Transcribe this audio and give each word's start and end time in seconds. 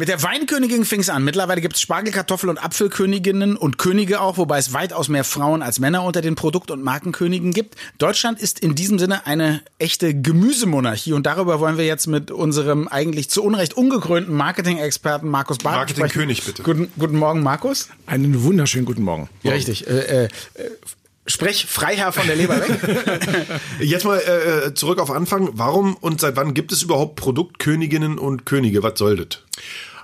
Mit 0.00 0.06
der 0.08 0.22
Weinkönigin 0.22 0.84
fing 0.84 1.00
es 1.00 1.10
an. 1.10 1.24
Mittlerweile 1.24 1.60
gibt 1.60 1.74
es 1.74 1.82
Spargelkartoffel- 1.82 2.48
und 2.48 2.58
Apfelköniginnen 2.58 3.56
und 3.56 3.78
Könige 3.78 4.20
auch, 4.20 4.36
wobei 4.36 4.56
es 4.58 4.72
weitaus 4.72 5.08
mehr 5.08 5.24
Frauen 5.24 5.60
als 5.60 5.80
Männer 5.80 6.04
unter 6.04 6.20
den 6.20 6.36
Produkt- 6.36 6.70
und 6.70 6.84
Markenkönigen 6.84 7.52
gibt. 7.52 7.74
Deutschland 7.98 8.40
ist 8.40 8.60
in 8.60 8.76
diesem 8.76 9.00
Sinne 9.00 9.26
eine 9.26 9.60
echte 9.80 10.14
Gemüsemonarchie 10.14 11.14
und 11.14 11.26
darüber 11.26 11.58
wollen 11.58 11.78
wir 11.78 11.84
jetzt 11.84 12.06
mit 12.06 12.30
unserem 12.30 12.86
eigentlich 12.86 13.28
zu 13.28 13.42
Unrecht 13.42 13.76
ungekrönten 13.76 14.32
Marketing-Experten 14.36 15.28
Markus 15.28 15.58
Barth 15.58 15.78
Marketing-König, 15.78 16.44
bitte. 16.44 16.62
Guten, 16.62 16.92
guten 16.96 17.16
Morgen, 17.16 17.42
Markus. 17.42 17.88
Einen 18.06 18.44
wunderschönen 18.44 18.84
guten 18.84 19.02
Morgen. 19.02 19.28
Ja, 19.42 19.50
richtig. 19.50 19.88
Äh, 19.88 20.26
äh, 20.26 20.28
Sprech 21.26 21.66
Freiherr 21.66 22.12
von 22.12 22.26
der 22.28 22.36
Leber 22.36 22.60
weg. 22.60 23.50
Jetzt 23.80 24.04
mal 24.04 24.18
äh, 24.18 24.74
zurück 24.74 25.00
auf 25.00 25.10
Anfang. 25.10 25.50
Warum 25.54 25.96
und 25.96 26.20
seit 26.20 26.36
wann 26.36 26.54
gibt 26.54 26.70
es 26.70 26.84
überhaupt 26.84 27.16
Produktköniginnen 27.16 28.16
und 28.16 28.46
Könige? 28.46 28.84
Was 28.84 28.98
soll 28.98 29.16
das? 29.16 29.42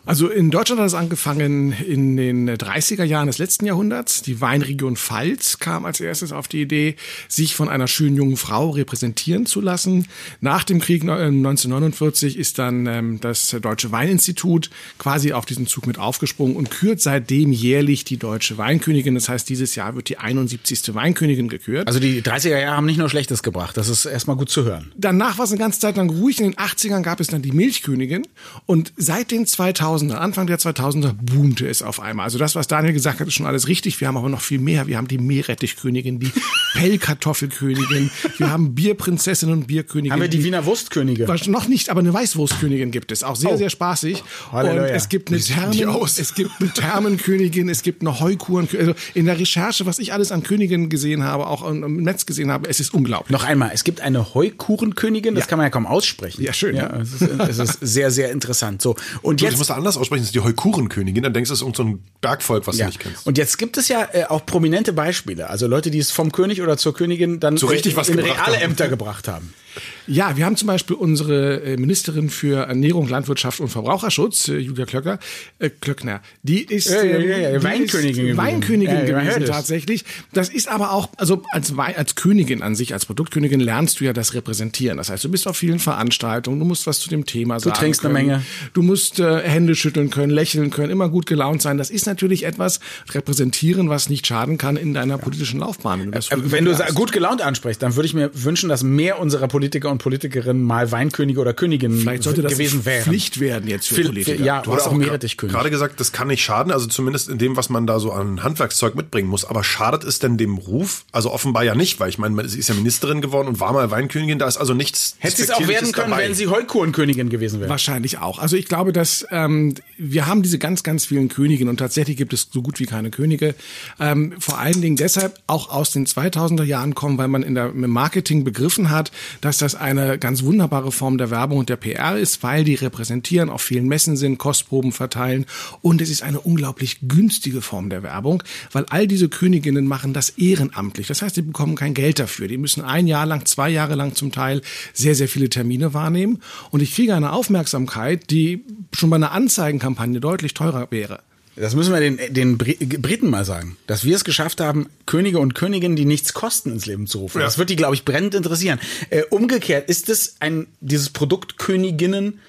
Also 0.07 0.29
in 0.29 0.51
Deutschland 0.51 0.81
hat 0.81 0.89
es 0.89 0.95
angefangen 0.95 1.73
in 1.73 2.19
den 2.19 2.51
30er 2.51 3.05
Jahren 3.05 3.27
des 3.27 3.39
letzten 3.39 3.65
Jahrhunderts. 3.65 4.21
Die 4.21 4.39
Weinregion 4.41 4.97
Pfalz 4.97 5.59
kam 5.59 5.87
als 5.87 5.99
erstes 5.99 6.31
auf 6.31 6.47
die 6.47 6.61
Idee, 6.61 6.97
sich 7.27 7.55
von 7.55 7.71
einer 7.71 7.89
schönen 7.89 8.17
jungen 8.17 8.37
Frau 8.37 8.71
repräsentieren 8.71 9.47
zu 9.47 9.63
lassen. 9.63 10.07
Nach 10.43 10.63
dem 10.63 10.81
Krieg 10.81 11.03
1949 11.03 12.37
ist 12.37 12.59
dann 12.59 12.87
ähm, 12.87 13.19
das 13.21 13.57
Deutsche 13.63 13.93
Weininstitut 13.93 14.69
quasi 14.99 15.33
auf 15.33 15.47
diesen 15.47 15.67
Zug 15.67 15.87
mit 15.87 15.99
aufgesprungen 15.99 16.55
und 16.55 16.71
kürt 16.71 17.01
seitdem 17.01 17.51
jährlich 17.51 18.05
die 18.05 18.19
deutsche 18.19 18.59
Weinkönigin. 18.59 19.15
Das 19.15 19.31
heißt, 19.31 19.49
dieses 19.49 19.75
Jahr 19.75 19.97
wird 19.97 20.11
die 20.11 20.19
71. 20.19 20.95
Weinkönigin 20.95 21.49
gekürt. 21.49 21.89
Also 21.89 21.99
die 21.99 22.21
30er 22.21 22.59
Jahre 22.59 22.77
haben 22.77 22.87
nicht 22.87 22.99
nur 22.99 23.09
Schlechtes 23.09 23.43
gebracht. 23.43 23.79
Das 23.79 23.89
ist 23.89 24.05
erstmal 24.05 24.37
gut 24.37 24.51
zu 24.51 24.65
hören. 24.65 24.93
Danach 24.99 25.39
war 25.39 25.47
es 25.47 25.51
eine 25.51 25.61
ganze 25.61 25.81
Zeit 25.81 25.97
lang 25.97 26.11
ruhig. 26.11 26.41
In 26.41 26.51
den 26.51 26.57
80ern 26.57 27.01
gab 27.01 27.21
es 27.21 27.29
dann 27.29 27.41
die 27.41 27.53
Milchkönigin 27.53 28.27
und 28.67 28.93
seit 28.99 29.31
den 29.31 29.47
2000 29.47 29.94
2000er, 29.95 30.15
Anfang 30.15 30.47
der 30.47 30.59
2000er 30.59 31.13
boomte 31.13 31.67
es 31.67 31.83
auf 31.83 32.01
einmal. 32.01 32.25
Also 32.25 32.39
das, 32.39 32.55
was 32.55 32.67
Daniel 32.67 32.93
gesagt 32.93 33.21
hat, 33.21 33.29
ist 33.29 33.35
schon 33.35 33.47
alles 33.47 33.69
richtig. 33.69 34.01
Wir 34.01 34.09
haben 34.09 34.17
aber 34.17 34.29
noch 34.29 34.41
viel 34.41 34.59
mehr. 34.59 34.87
Wir 34.87 34.97
haben 34.97 35.09
die 35.09 35.19
Meerrettichkönigin, 35.19 36.21
die 36.21 36.33
Pellkartoffelkönigin, 36.75 38.11
wir 38.39 38.51
haben 38.51 38.75
Bierprinzessin 38.75 39.51
und 39.51 39.67
Bierkönigin. 39.67 40.13
Haben 40.13 40.23
wir 40.23 40.29
die, 40.29 40.39
die 40.39 40.45
Wiener 40.45 40.67
Wurstkönige? 40.67 41.27
Noch 41.47 41.69
nicht, 41.69 41.89
aber 41.91 42.01
eine 42.01 42.13
Weißwurstkönigin 42.13 42.91
gibt 42.91 43.13
es. 43.13 43.23
Auch 43.23 43.37
sehr, 43.37 43.53
oh. 43.53 43.57
sehr 43.57 43.71
spaßig. 43.71 44.25
Halleluja. 44.51 44.83
Und 44.83 44.91
es 44.91 45.09
gibt 45.09 45.29
eine 45.29 45.39
Thermen, 45.39 46.03
es 46.05 46.35
gibt 46.35 46.51
eine 46.61 46.73
Thermenkönigin, 46.73 47.69
es 47.69 47.83
gibt 47.83 48.03
eine 48.03 48.19
Heukuren. 48.21 48.69
Also 48.77 48.95
in 49.15 49.27
der 49.27 49.39
Recherche, 49.39 49.87
was 49.87 49.99
ich 49.99 50.13
alles 50.13 50.33
an 50.33 50.43
Königinnen 50.43 50.89
gesehen 50.89 51.23
habe, 51.23 51.47
auch 51.47 51.69
im 51.69 52.03
Netz 52.03 52.27
gesehen 52.27 52.51
habe, 52.51 52.69
es 52.69 52.81
ist 52.81 52.93
unglaublich. 52.93 53.31
Noch 53.31 53.45
einmal, 53.45 53.71
es 53.73 53.85
gibt 53.85 54.01
eine 54.01 54.35
Heukurenkönigin, 54.35 55.35
das 55.35 55.45
ja. 55.45 55.49
kann 55.49 55.59
man 55.59 55.67
ja 55.67 55.71
kaum 55.71 55.87
aussprechen. 55.87 56.43
Ja, 56.43 56.53
schön. 56.53 56.77
Ja, 56.77 56.99
es, 57.01 57.21
ist, 57.21 57.23
es 57.23 57.59
ist 57.59 57.79
sehr, 57.81 58.11
sehr 58.11 58.33
interessant. 58.33 58.83
So. 58.83 58.97
Und 59.23 59.41
du, 59.41 59.45
jetzt. 59.45 59.55
Du 59.55 59.59
musst 59.59 59.71
anders 59.85 59.97
aussprechen, 59.97 60.23
das 60.23 60.29
ist 60.29 60.35
die 60.35 60.41
Heukurenkönigin, 60.41 61.23
dann 61.23 61.33
denkst 61.33 61.49
du, 61.49 61.55
es 61.55 61.61
ist 61.61 61.67
irgendein 61.67 62.01
so 62.03 62.19
Bergvolk, 62.21 62.67
was 62.67 62.79
ja. 62.79 62.87
du 62.87 62.89
nicht 62.91 63.01
kennst. 63.01 63.27
Und 63.27 63.39
jetzt 63.39 63.59
gibt 63.59 63.77
es 63.77 63.89
ja 63.89 64.09
äh, 64.13 64.25
auch 64.25 64.47
prominente 64.47 64.93
Beispiele. 64.93 65.51
Also 65.51 65.67
Leute, 65.67 65.91
die 65.91 65.99
es 65.99 66.11
vom 66.11 66.33
König 66.33 66.63
oder 66.63 66.77
zur 66.77 66.95
Königin 66.95 67.41
dann 67.41 67.57
so 67.57 67.67
richtig 67.67 67.97
was 67.97 68.09
in 68.09 68.19
reale 68.19 68.57
haben. 68.57 68.63
Ämter 68.63 68.89
gebracht 68.89 69.29
haben. 69.29 69.53
Ja, 70.07 70.37
wir 70.37 70.45
haben 70.45 70.57
zum 70.57 70.69
Beispiel 70.69 70.97
unsere 70.97 71.63
äh, 71.63 71.77
Ministerin 71.77 72.29
für 72.29 72.67
Ernährung, 72.67 73.09
Landwirtschaft 73.09 73.61
und 73.61 73.69
Verbraucherschutz, 73.69 74.49
äh, 74.49 74.59
Julia 74.59 74.85
Klöcker, 74.85 75.19
äh, 75.59 75.71
Klöckner. 75.71 76.21
Die 76.43 76.63
ist, 76.63 76.91
ja, 76.91 77.03
ja, 77.03 77.19
ja, 77.19 77.51
ähm, 77.51 77.63
Weinkönigin 77.63 78.15
gewesen. 78.15 78.37
Weinkönigin 78.37 79.07
gewesen 79.07 79.45
tatsächlich. 79.47 80.05
Das 80.33 80.51
ist 80.51 80.69
aber 80.69 80.93
auch, 80.93 81.09
also 81.17 81.43
als, 81.51 81.73
als 81.79 82.17
Königin 82.17 82.63
an 82.63 82.75
sich, 82.75 82.93
als 82.93 83.07
Produktkönigin 83.07 83.61
lernst 83.61 84.01
du 84.01 84.05
ja 84.05 84.13
das 84.13 84.35
Repräsentieren. 84.35 84.99
Das 84.99 85.09
heißt, 85.09 85.25
du 85.25 85.31
bist 85.31 85.49
auf 85.49 85.57
vielen 85.57 85.79
Veranstaltungen, 85.79 86.59
du 86.59 86.67
musst 86.67 86.87
was 86.87 87.01
zu 87.01 87.09
dem 87.09 87.25
Thema 87.25 87.59
sagen. 87.59 87.73
Du 87.73 87.81
trinkst 87.81 88.03
können. 88.03 88.17
eine 88.17 88.27
Menge. 88.27 88.43
Du 88.75 88.83
musst 88.83 89.21
äh, 89.21 89.41
Hände 89.41 89.75
schütteln 89.75 90.11
können, 90.11 90.31
lächeln 90.31 90.71
können, 90.71 90.91
immer 90.91 91.09
gut 91.09 91.25
gelaunt 91.25 91.63
sein. 91.63 91.79
Das 91.79 91.89
ist 91.89 92.07
natürlich 92.07 92.45
etwas 92.45 92.81
repräsentieren, 93.13 93.89
was 93.89 94.11
nicht 94.11 94.27
schaden 94.27 94.59
kann 94.59 94.77
in 94.77 94.93
deiner 94.93 95.17
politischen 95.17 95.61
Laufbahn. 95.61 96.01
Wenn 96.01 96.11
du, 96.11 96.19
das 96.19 96.31
wenn 96.31 96.65
du 96.65 96.75
gut 96.95 97.13
gelaunt 97.13 97.41
ansprichst, 97.41 97.83
dann 97.83 97.97
würde 97.97 98.07
ich 98.07 98.15
mir 98.15 98.31
wünschen, 98.35 98.69
dass 98.69 98.83
mehr 98.83 99.19
unserer 99.19 99.49
Politiker 99.49 99.94
und 99.95 99.99
Politikerinnen 99.99 100.63
mal 100.63 100.91
Weinkönige 100.93 101.41
oder 101.41 101.53
Königinnen 101.53 101.99
Vielleicht 101.99 102.23
sollte 102.23 102.43
das 102.43 102.53
gewesen 102.53 102.85
wären. 102.85 103.05
Pflicht 103.05 103.41
werden 103.41 103.69
jetzt 103.69 103.89
für, 103.89 104.03
Politiker. 104.03 104.45
ja, 104.45 104.63
du 104.63 104.75
hast 104.75 104.87
auch 104.87 104.95
auch 104.95 104.99
Meerrettichkönig. 104.99 105.55
gerade 105.55 105.71
gesagt, 105.71 106.01
das 106.01 106.13
kann 106.13 106.29
nicht 106.29 106.43
schaden, 106.43 106.73
also 106.73 106.87
zumindest 106.87 107.29
in 107.29 107.39
dem, 107.39 107.57
was 107.57 107.69
man 107.69 107.87
da 107.87 108.01
so 108.01 108.13
an 108.13 108.43
Handwerkszeug 108.43 108.95
mitbringen 108.95 109.29
muss. 109.29 109.45
Aber 109.45 109.65
schadet 109.65 110.05
es 110.05 110.19
denn 110.19 110.37
dem 110.37 110.59
Ruf? 110.59 111.05
Also 111.13 111.31
offenbar 111.31 111.65
ja 111.65 111.75
nicht, 111.75 112.01
weil 112.01 112.09
ich 112.09 112.19
meine, 112.19 112.49
sie 112.49 112.59
ist 112.59 112.69
ja 112.69 112.75
Ministerin 112.75 113.21
geworden 113.21 113.49
und 113.49 113.61
war 113.61 113.73
mal 113.73 113.91
Weinkönigin, 113.91 114.39
da 114.39 114.47
ist 114.47 114.57
also 114.57 114.75
nichts. 114.75 115.17
Hätte 115.19 115.43
es 115.43 115.51
auch 115.51 115.67
werden 115.67 115.93
können, 115.93 116.11
dabei. 116.11 116.25
wenn 116.25 116.35
sie 116.35 116.49
Heukurenkönigin 116.49 117.29
gewesen 117.29 117.61
wäre. 117.61 117.71
Wahrscheinlich 117.71 118.19
auch. 118.19 118.39
Also 118.39 118.57
ich 118.57 118.67
glaube, 118.67 118.93
dass 118.93 119.27
ähm, 119.31 119.75
wir 119.99 120.27
haben 120.27 120.43
diese 120.43 120.59
ganz, 120.59 120.83
ganz 120.83 121.07
vielen 121.07 121.29
Königinnen 121.29 121.71
und 121.71 121.79
tatsächlich 121.79 122.17
gibt 122.17 122.33
es 122.33 122.49
so 122.53 122.63
gut 122.63 122.79
wie 122.81 122.87
keine 122.87 123.11
Könige. 123.11 123.55
Ähm, 124.01 124.35
vor 124.39 124.59
allen 124.59 124.81
Dingen 124.81 124.97
deshalb 124.97 125.41
auch 125.47 125.71
aus 125.71 125.91
den 125.91 126.07
2000er 126.07 126.65
Jahren 126.65 126.95
kommen, 126.95 127.19
weil 127.19 127.29
man 127.29 127.43
in 127.43 127.55
der, 127.55 127.67
im 127.71 127.91
Marketing 127.91 128.45
begriffen 128.45 128.91
hat, 128.91 129.13
dass 129.41 129.59
das 129.59 129.75
eine 129.85 130.19
ganz 130.19 130.43
wunderbare 130.43 130.91
Form 130.91 131.19
der 131.19 131.31
Werbung 131.31 131.59
und 131.59 131.69
der 131.69 131.77
PR 131.77 132.17
ist, 132.17 132.43
weil 132.43 132.65
die 132.65 132.75
repräsentieren, 132.75 133.51
auf 133.51 133.61
vielen 133.61 133.87
Messen 133.87 134.17
sind, 134.17 134.39
Kostproben 134.39 134.93
verteilen 134.93 135.45
und 135.83 136.01
es 136.01 136.09
ist 136.09 136.23
eine 136.23 136.41
unglaublich 136.41 137.01
günstige 137.03 137.61
Form 137.61 137.91
der 137.91 138.03
Werbung, 138.03 138.43
weil 138.73 138.87
all 138.87 139.07
diese 139.07 139.29
Königinnen 139.29 139.87
machen 139.87 140.15
das 140.15 140.31
ehrenamtlich. 140.31 141.07
Das 141.07 141.21
heißt, 141.21 141.37
die 141.37 141.43
bekommen 141.43 141.75
kein 141.75 141.93
Geld 141.93 142.19
dafür. 142.19 142.49
Die 142.49 142.57
müssen 142.57 142.83
ein 142.83 143.07
Jahr 143.07 143.27
lang, 143.27 143.45
zwei 143.45 143.69
Jahre 143.69 143.95
lang 143.95 144.15
zum 144.15 144.33
Teil 144.33 144.63
sehr, 144.95 145.15
sehr 145.15 145.29
viele 145.29 145.51
Termine 145.51 145.93
wahrnehmen 145.93 146.41
und 146.71 146.81
ich 146.81 146.95
kriege 146.95 147.15
eine 147.15 147.33
Aufmerksamkeit, 147.33 148.31
die 148.31 148.65
schon 148.95 149.11
bei 149.11 149.17
einer 149.17 149.33
Anzeigenkampagne 149.33 150.19
deutlich 150.19 150.55
teurer 150.55 150.91
wäre. 150.91 151.21
Das 151.57 151.75
müssen 151.75 151.93
wir 151.93 152.01
den, 152.01 152.19
den 152.33 152.59
Briten 152.59 153.31
mal 153.31 153.45
sagen, 153.45 153.77
dass 153.87 154.05
wir 154.05 154.17
es 154.17 154.25
geschafft 154.25 154.61
haben, 154.61 154.89
Könige 155.07 155.39
und 155.39 155.55
Königinnen, 155.55 155.97
die 155.97 156.05
nichts 156.05 156.35
kosten, 156.35 156.71
ins 156.73 156.87
Leben 156.87 157.07
zu 157.07 157.19
rufen. 157.19 157.39
Ja. 157.39 157.45
Das 157.45 157.59
wird 157.59 157.71
die, 157.71 157.77
glaube 157.77 157.95
ich, 157.95 158.05
brennend 158.05 158.35
interessieren. 158.35 158.81
Äh, 159.11 159.23
umgekehrt, 159.31 159.89
ist 159.89 160.09
es 160.09 160.37
ein, 160.41 160.67
dieses 160.81 161.11
Produkt 161.11 161.59
Königinnen, 161.59 162.41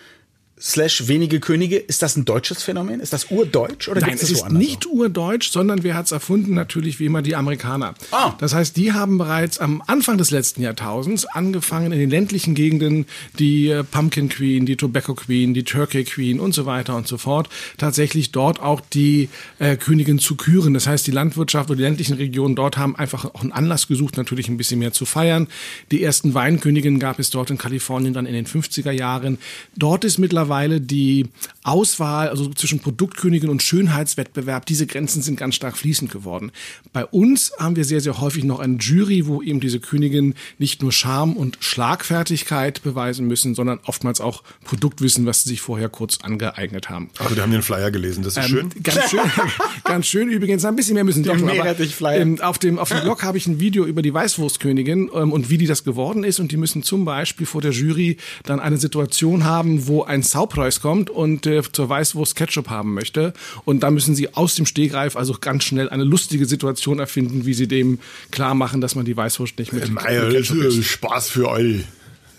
slash 0.60 1.10
wenige 1.10 1.42
Könige, 1.42 1.76
ist 1.76 2.02
das 2.02 2.16
ein 2.16 2.24
deutsches 2.24 2.64
Phänomen? 2.64 3.02
Ist 3.02 3.12
das 3.12 3.30
urdeutsch 3.30 3.90
oder 3.90 4.00
Nein, 4.00 4.14
es 4.14 4.32
ist 4.32 4.52
nicht 4.52 4.86
urdeutsch, 4.86 5.52
sondern 5.52 5.84
wer 5.84 5.96
hat 5.96 6.06
es 6.06 6.14
erfunden? 6.14 6.54
Natürlich 6.54 7.00
wie 7.00 7.08
immer 7.08 7.22
die 7.22 7.36
Amerikaner. 7.36 7.94
Ah. 8.12 8.34
Das 8.40 8.54
heißt, 8.54 8.78
die 8.78 8.94
haben 8.94 9.18
bereits 9.18 9.60
am 9.60 9.84
Anfang 9.86 10.18
des 10.18 10.32
letzten 10.32 10.62
Jahrtausends 10.62 11.26
angefangen 11.26 11.92
in 11.92 12.00
den 12.00 12.10
ländlichen 12.10 12.56
Gegenden 12.56 13.06
die 13.38 13.68
äh, 13.68 13.84
Pumpkin 13.84 14.30
Queen, 14.30 14.66
die 14.66 14.78
Tobacco 14.78 15.14
Queen, 15.14 15.54
die 15.54 15.64
Turkey 15.64 16.06
Queen 16.06 16.40
und 16.40 16.54
so 16.54 16.66
weiter 16.66 16.96
und 16.96 17.08
so 17.08 17.18
fort 17.18 17.50
tatsächlich 17.78 18.32
dort 18.32 18.62
auch 18.62 18.80
die 18.80 19.28
äh, 19.60 19.76
Königin 19.76 20.20
zu 20.20 20.36
küren. 20.36 20.74
Das 20.74 20.88
heißt, 20.88 21.06
die 21.06 21.12
Landwirtschaft 21.12 21.70
oder 21.70 21.78
die 21.78 21.84
ländlichen 21.84 22.16
Regionen 22.16 22.56
dort 22.56 22.78
haben 22.78 22.96
einfach 22.96 23.26
auch 23.26 23.42
einen 23.42 23.52
Anlass 23.52 23.88
gesucht, 23.88 24.16
natürlich 24.16 24.48
ein 24.48 24.56
bisschen 24.56 24.80
mehr 24.80 24.94
zu 24.94 25.06
feiern. 25.06 25.48
Die 25.92 26.02
ersten 26.02 26.34
Weinköniginnen 26.34 27.00
gab 27.00 27.20
es 27.20 27.30
dort 27.30 27.50
in 27.50 27.58
Kalifornien 27.58 28.14
dann 28.14 28.26
in 28.26 28.34
den 28.34 28.46
50er 28.46 28.92
Jahren. 28.92 29.38
Dort 29.76 30.06
ist 30.06 30.18
mittlerweile 30.18 30.45
mittlerweile 30.46 30.82
die 30.82 31.28
Auswahl, 31.64 32.30
also 32.30 32.50
zwischen 32.50 32.80
Produktkönigin 32.80 33.50
und 33.50 33.64
Schönheitswettbewerb, 33.64 34.68
diese 34.68 34.86
Grenzen 34.86 35.24
sind 35.24 35.38
ganz 35.38 35.56
stark 35.56 35.76
fließend 35.76 36.12
geworden. 36.12 36.52
Bei 36.94 37.06
uns 37.06 37.54
haben 37.58 37.76
wir 37.76 37.86
sehr, 37.86 38.02
sehr 38.02 38.22
häufig 38.22 38.44
noch 38.44 38.60
eine 38.60 38.78
Jury, 38.78 39.26
wo 39.26 39.42
eben 39.42 39.60
diese 39.60 39.80
Königin 39.80 40.36
nicht 40.60 40.84
nur 40.84 40.92
Charme 40.92 41.34
und 41.34 41.58
Schlagfertigkeit 41.62 42.84
beweisen 42.84 43.26
müssen, 43.28 43.56
sondern 43.56 43.80
oftmals 43.86 44.22
auch 44.22 44.44
Produktwissen, 44.64 45.26
was 45.26 45.44
sie 45.44 45.50
sich 45.50 45.62
vorher 45.62 45.90
kurz 45.90 46.20
angeeignet 46.22 46.90
haben. 46.90 47.10
Also, 47.18 47.36
wir 47.36 47.42
haben 47.42 47.52
den 47.52 47.64
Flyer 47.64 47.90
gelesen, 47.90 48.24
das 48.24 48.38
ist 48.38 48.44
ähm, 48.44 48.50
schön. 48.50 48.84
Ganz 48.84 49.10
schön, 49.10 49.20
ganz 49.84 50.06
schön 50.06 50.30
übrigens. 50.30 50.64
Ein 50.66 50.76
bisschen 50.76 50.94
mehr 50.94 51.04
müssen 51.04 51.24
doch 51.24 51.36
aber 51.36 52.16
ähm, 52.16 52.40
auf 52.42 52.60
dem, 52.60 52.78
auf 52.78 52.90
dem 52.90 53.02
Blog 53.02 53.24
habe 53.24 53.40
ich 53.40 53.48
ein 53.48 53.60
Video 53.60 53.86
über 53.86 54.04
die 54.04 54.14
Weißwurstkönigin 54.14 55.10
ähm, 55.14 55.32
und 55.32 55.50
wie 55.50 55.58
die 55.58 55.66
das 55.66 55.84
geworden 55.84 56.24
ist 56.24 56.40
und 56.40 56.52
die 56.52 56.58
müssen 56.58 56.84
zum 56.84 57.06
Beispiel 57.06 57.48
vor 57.48 57.62
der 57.62 57.72
Jury 57.72 58.18
dann 58.44 58.60
eine 58.60 58.78
Situation 58.78 59.46
haben, 59.46 59.88
wo 59.88 60.04
ein 60.04 60.22
Saupreis 60.36 60.82
kommt 60.82 61.10
und 61.10 61.48
äh, 61.48 61.62
zur 61.72 61.90
Weißwurst 61.90 62.36
Ketchup 62.36 62.70
haben 62.70 62.94
möchte. 62.94 63.34
Und 63.64 63.82
da 63.82 63.90
müssen 63.90 64.16
sie 64.16 64.34
aus 64.36 64.56
dem 64.56 64.66
Stegreif 64.66 65.16
also 65.16 65.36
ganz 65.40 65.64
schnell 65.64 65.90
eine 65.90 66.04
lustige 66.04 66.46
Situation 66.46 67.00
erfinden, 67.00 67.46
wie 67.46 67.54
sie 67.54 67.68
dem 67.68 68.00
klar 68.32 68.54
machen, 68.54 68.82
dass 68.82 68.96
man 68.96 69.06
die 69.06 69.16
Weißwurst 69.16 69.58
nicht 69.58 69.74
mit, 69.74 69.86
ähm, 69.88 69.94
mit 69.94 70.04
Ketchup 70.04 70.58
isst. 70.58 70.84
Spaß 70.84 71.30
für 71.30 71.50
euch. 71.50 71.86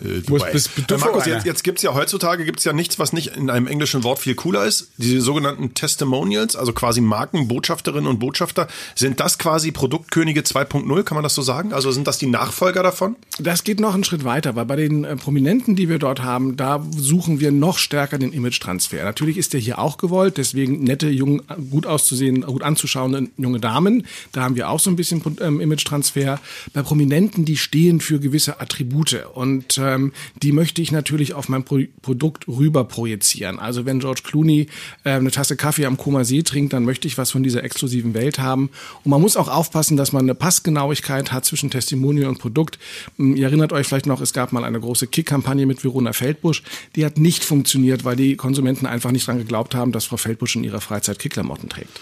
Äh, 0.01 0.21
Dubai. 0.21 0.51
Bist, 0.51 0.75
bist 0.75 0.91
äh, 0.91 0.97
Markus, 0.97 1.25
jetzt, 1.25 1.45
jetzt 1.45 1.63
gibt's 1.63 1.81
ja 1.81 1.93
heutzutage 1.93 2.45
gibt's 2.45 2.63
ja 2.63 2.73
nichts, 2.73 2.99
was 2.99 3.13
nicht 3.13 3.35
in 3.35 3.49
einem 3.49 3.67
englischen 3.67 4.03
Wort 4.03 4.19
viel 4.19 4.35
cooler 4.35 4.65
ist. 4.65 4.89
Die 4.97 5.19
sogenannten 5.19 5.73
Testimonials, 5.73 6.55
also 6.55 6.73
quasi 6.73 7.01
Markenbotschafterinnen 7.01 8.07
und 8.07 8.19
Botschafter. 8.19 8.67
Sind 8.95 9.19
das 9.19 9.37
quasi 9.37 9.71
Produktkönige 9.71 10.41
2.0, 10.41 11.03
kann 11.03 11.15
man 11.15 11.23
das 11.23 11.35
so 11.35 11.41
sagen? 11.41 11.73
Also 11.73 11.91
sind 11.91 12.07
das 12.07 12.17
die 12.17 12.27
Nachfolger 12.27 12.83
davon? 12.83 13.15
Das 13.39 13.63
geht 13.63 13.79
noch 13.79 13.93
einen 13.93 14.03
Schritt 14.03 14.23
weiter, 14.23 14.55
weil 14.55 14.65
bei 14.65 14.75
den 14.75 15.03
äh, 15.03 15.15
Prominenten, 15.15 15.75
die 15.75 15.89
wir 15.89 15.99
dort 15.99 16.23
haben, 16.23 16.57
da 16.57 16.85
suchen 16.95 17.39
wir 17.39 17.51
noch 17.51 17.77
stärker 17.77 18.17
den 18.17 18.33
Image-Transfer. 18.33 19.03
Natürlich 19.03 19.37
ist 19.37 19.53
der 19.53 19.59
hier 19.59 19.79
auch 19.79 19.97
gewollt, 19.97 20.37
deswegen 20.37 20.83
nette, 20.83 21.09
jung, 21.09 21.41
gut 21.71 21.85
auszusehen, 21.85 22.41
gut 22.41 22.63
anzuschauende 22.63 23.29
junge 23.37 23.59
Damen. 23.59 24.05
Da 24.31 24.41
haben 24.41 24.55
wir 24.55 24.69
auch 24.69 24.79
so 24.79 24.89
ein 24.89 24.95
bisschen 24.95 25.21
ähm, 25.41 25.59
Image-Transfer. 25.59 26.39
Bei 26.73 26.81
Prominenten, 26.81 27.45
die 27.45 27.57
stehen 27.57 27.99
für 27.99 28.19
gewisse 28.19 28.59
Attribute 28.59 29.25
und 29.33 29.77
ähm, 29.87 30.11
die 30.41 30.51
möchte 30.51 30.81
ich 30.81 30.91
natürlich 30.91 31.33
auf 31.33 31.49
mein 31.49 31.63
Pro 31.63 31.77
Produkt 32.01 32.47
rüber 32.47 32.83
projizieren. 32.85 33.59
Also 33.59 33.85
wenn 33.85 33.99
George 33.99 34.21
Clooney 34.23 34.67
äh, 35.03 35.11
eine 35.11 35.31
Tasse 35.31 35.55
Kaffee 35.55 35.85
am 35.85 35.97
Koma 35.97 36.23
See 36.23 36.41
trinkt, 36.43 36.73
dann 36.73 36.85
möchte 36.85 37.07
ich 37.07 37.17
was 37.17 37.31
von 37.31 37.43
dieser 37.43 37.63
exklusiven 37.63 38.13
Welt 38.13 38.39
haben. 38.39 38.69
Und 39.03 39.11
man 39.11 39.21
muss 39.21 39.37
auch 39.37 39.47
aufpassen, 39.47 39.97
dass 39.97 40.11
man 40.11 40.23
eine 40.23 40.35
Passgenauigkeit 40.35 41.31
hat 41.31 41.45
zwischen 41.45 41.69
Testimonial 41.69 42.29
und 42.29 42.39
Produkt. 42.39 42.79
Hm, 43.17 43.35
ihr 43.35 43.45
erinnert 43.45 43.73
euch 43.73 43.87
vielleicht 43.87 44.05
noch, 44.05 44.21
es 44.21 44.33
gab 44.33 44.51
mal 44.51 44.63
eine 44.63 44.79
große 44.79 45.07
Kick-Kampagne 45.07 45.65
mit 45.65 45.83
Verona 45.83 46.13
Feldbusch. 46.13 46.63
Die 46.95 47.05
hat 47.05 47.17
nicht 47.17 47.43
funktioniert, 47.43 48.03
weil 48.03 48.15
die 48.15 48.35
Konsumenten 48.35 48.85
einfach 48.85 49.11
nicht 49.11 49.27
dran 49.27 49.37
geglaubt 49.37 49.75
haben, 49.75 49.91
dass 49.91 50.05
Frau 50.05 50.17
Feldbusch 50.17 50.55
in 50.55 50.63
ihrer 50.63 50.81
Freizeit 50.81 51.19
Kickklamotten 51.19 51.69
trägt. 51.69 51.99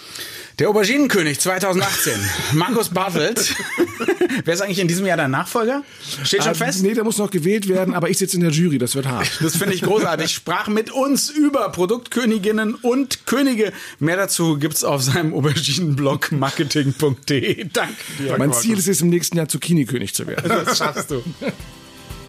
Der 0.58 0.70
Auberginenkönig 0.70 1.38
2018, 1.38 2.14
Markus 2.54 2.88
Bartelt. 2.88 3.54
Wer 4.46 4.54
ist 4.54 4.62
eigentlich 4.62 4.78
in 4.78 4.88
diesem 4.88 5.04
Jahr 5.04 5.18
dein 5.18 5.30
Nachfolger? 5.30 5.82
Steht 6.24 6.44
schon 6.44 6.52
Äh, 6.52 6.54
fest? 6.54 6.82
Nee, 6.82 6.94
der 6.94 7.04
muss 7.04 7.18
noch 7.18 7.30
gewählt 7.30 7.68
werden, 7.68 7.92
aber 7.92 8.08
ich 8.08 8.16
sitze 8.16 8.36
in 8.36 8.42
der 8.42 8.52
Jury, 8.52 8.78
das 8.78 8.94
wird 8.94 9.06
hart. 9.06 9.28
Das 9.42 9.56
finde 9.56 9.74
ich 9.74 9.82
großartig. 9.82 10.30
Sprach 10.32 10.68
mit 10.68 10.90
uns 10.90 11.28
über 11.28 11.68
Produktköniginnen 11.70 12.74
und 12.74 13.26
Könige. 13.26 13.70
Mehr 13.98 14.16
dazu 14.16 14.56
gibt's 14.58 14.82
auf 14.82 15.02
seinem 15.02 15.34
Auberginenblog 15.34 16.32
marketing.de. 16.32 17.66
Danke 17.70 17.94
dir. 18.18 18.38
mein 18.38 18.54
Ziel 18.54 18.78
ist 18.78 18.88
es, 18.88 19.02
im 19.02 19.10
nächsten 19.10 19.36
Jahr 19.36 19.48
Zucchini-König 19.48 20.14
zu 20.14 20.26
werden. 20.26 20.48
Das 20.64 20.78
schaffst 20.78 21.10
du. 21.10 21.22